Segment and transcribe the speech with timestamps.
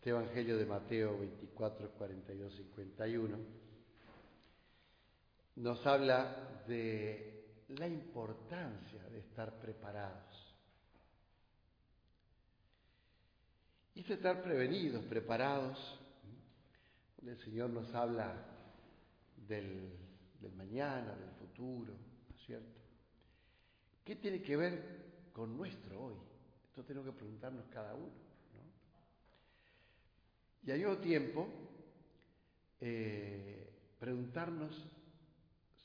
[0.00, 3.36] Este Evangelio de Mateo 24, 42, 51
[5.56, 10.56] nos habla de la importancia de estar preparados.
[13.94, 16.00] Y de estar prevenidos, preparados.
[17.22, 18.42] El Señor nos habla
[19.46, 19.98] del,
[20.56, 22.80] mañana, del futuro, ¿no es cierto?
[24.02, 26.16] ¿Qué tiene que ver con nuestro hoy?
[26.70, 28.30] Esto tenemos que preguntarnos cada uno.
[30.66, 31.48] Y al mismo tiempo,
[32.80, 34.86] eh, preguntarnos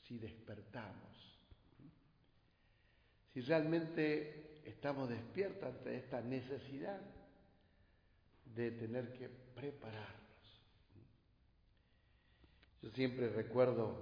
[0.06, 1.38] si despertamos,
[3.32, 7.00] si realmente estamos despiertos ante esta necesidad
[8.54, 10.16] de tener que prepararnos.
[12.82, 13.96] Yo siempre recuerdo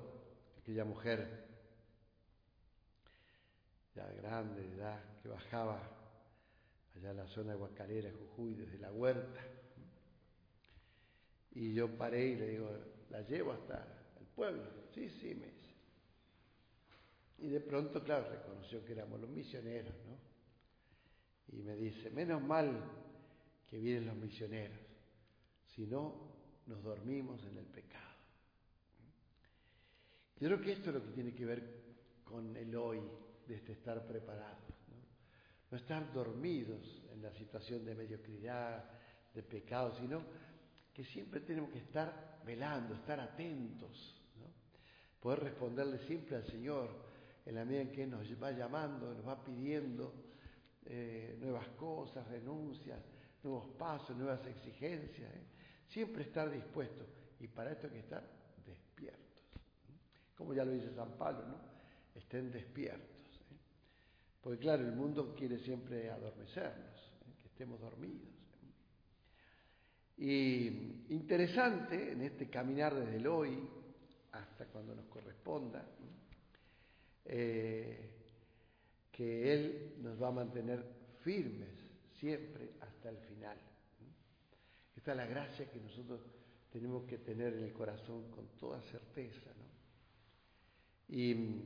[0.60, 1.44] aquella mujer
[3.94, 5.80] ya grande de edad que bajaba
[6.96, 9.40] allá en la zona de Guacalera, Jujuy, desde la huerta
[11.54, 12.70] y yo paré y le digo,
[13.10, 13.86] la llevo hasta
[14.20, 14.64] el pueblo.
[14.92, 15.74] Sí, sí, me dice.
[17.38, 20.18] Y de pronto, claro, reconoció que éramos los misioneros, ¿no?
[21.56, 22.72] Y me dice, menos mal
[23.68, 24.78] que vienen los misioneros,
[25.74, 26.32] si no,
[26.66, 28.14] nos dormimos en el pecado.
[30.40, 31.84] Yo creo que esto es lo que tiene que ver
[32.24, 33.00] con el hoy,
[33.46, 34.96] de este estar preparados, ¿no?
[35.70, 38.84] No estar dormidos en la situación de mediocridad,
[39.34, 40.22] de pecado, sino
[40.94, 44.22] que siempre tenemos que estar velando, estar atentos,
[45.20, 46.90] poder responderle siempre al Señor
[47.44, 50.12] en la medida en que nos va llamando, nos va pidiendo
[50.86, 53.00] eh, nuevas cosas, renuncias,
[53.42, 55.34] nuevos pasos, nuevas exigencias.
[55.34, 55.46] ¿eh?
[55.88, 57.06] Siempre estar dispuesto
[57.40, 58.22] y para esto hay que estar
[58.64, 59.42] despiertos.
[60.36, 61.58] Como ya lo dice San Pablo, ¿no?
[62.14, 63.40] Estén despiertos.
[63.50, 63.56] ¿eh?
[64.40, 68.33] Porque claro, el mundo quiere siempre adormecernos, que estemos dormidos.
[70.16, 70.66] Y
[71.08, 73.58] interesante en este caminar desde el hoy
[74.32, 75.84] hasta cuando nos corresponda,
[77.24, 78.10] eh,
[79.10, 80.84] que Él nos va a mantener
[81.22, 81.70] firmes
[82.18, 83.56] siempre hasta el final.
[84.96, 86.20] Esta es la gracia que nosotros
[86.72, 89.50] tenemos que tener en el corazón con toda certeza.
[91.08, 91.60] Y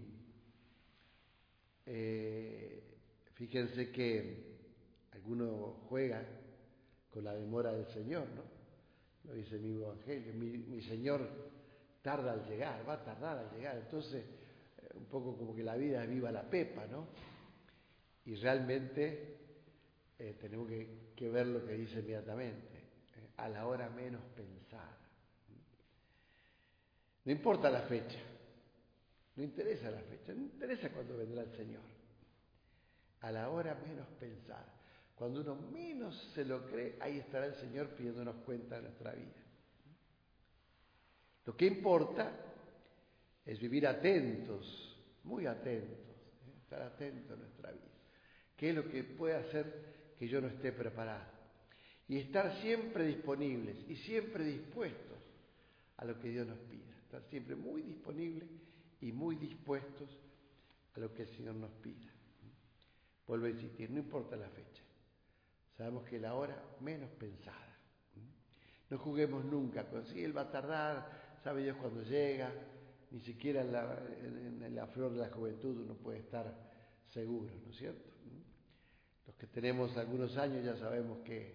[1.87, 2.83] eh,
[3.35, 4.59] fíjense que
[5.13, 6.27] algunos juegan
[7.11, 8.59] con la demora del Señor, ¿no?
[9.25, 11.29] Lo dice mi evangelio, mi, Señor
[12.03, 13.77] tarda al llegar, va a tardar al llegar.
[13.77, 17.09] Entonces, eh, un poco como que la vida viva la pepa, ¿no?
[18.25, 19.37] Y realmente
[20.19, 22.79] eh, tenemos que, ver lo que dice inmediatamente,
[23.17, 24.97] eh, a la hora menos pensada.
[27.25, 28.19] No importa la fecha,
[29.37, 31.83] no interesa la fecha, no interesa cuándo vendrá el Señor,
[33.21, 34.78] a la hora menos pensada.
[35.19, 39.34] Cuando uno menos se lo cree, ahí estará el Señor pidiéndonos cuenta de nuestra vida.
[41.45, 42.31] Lo que importa
[43.45, 45.99] es vivir atentos, muy atentos,
[46.47, 46.61] ¿eh?
[46.62, 47.83] estar atentos a nuestra vida.
[48.56, 51.33] ¿Qué es lo que puede hacer que yo no esté preparado?
[52.06, 55.19] Y estar siempre disponibles y siempre dispuestos
[55.97, 56.95] a lo que Dios nos pida.
[57.03, 58.49] Estar siempre muy disponibles
[59.00, 60.09] y muy dispuestos
[60.95, 62.12] a lo que el Señor nos pida.
[63.27, 64.88] Vuelvo a insistir, no importa la fecha.
[65.78, 67.78] Sabemos que la hora menos pensada.
[68.91, 72.53] No juguemos nunca con si Él va a tardar, sabe Dios cuando llega,
[73.12, 76.53] ni siquiera en la, en la, flor de la juventud uno puede estar
[77.11, 78.11] seguro, ¿no es cierto?
[79.25, 81.55] Los que tenemos algunos años ya sabemos que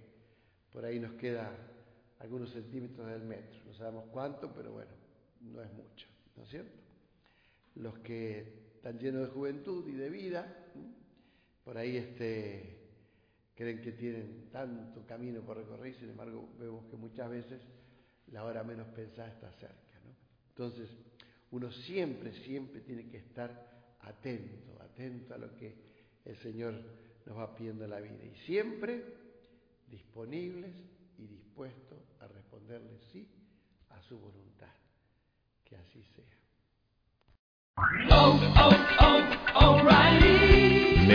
[0.71, 1.51] por ahí nos queda
[2.19, 4.91] algunos centímetros del metro, no sabemos cuánto, pero bueno,
[5.41, 6.07] no es mucho,
[6.37, 6.79] ¿no es cierto?
[7.75, 10.65] Los que están llenos de juventud y de vida,
[11.65, 12.82] por ahí este
[13.55, 17.61] creen que tienen tanto camino por recorrer, sin embargo vemos que muchas veces
[18.27, 19.99] la hora menos pensada está cerca.
[20.03, 20.15] ¿no?
[20.49, 20.89] Entonces,
[21.51, 25.75] uno siempre, siempre tiene que estar atento, atento a lo que
[26.25, 26.73] el Señor
[27.25, 28.23] nos va pidiendo en la vida.
[28.23, 29.03] Y siempre
[29.87, 30.73] disponibles
[31.17, 33.27] y dispuestos a responderle sí
[33.89, 34.73] a su voluntad.
[35.63, 36.25] Que así sea.
[38.09, 38.82] Oh, oh,